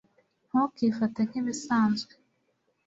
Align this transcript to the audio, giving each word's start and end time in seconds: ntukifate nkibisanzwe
ntukifate 0.47 1.19
nkibisanzwe 1.29 2.13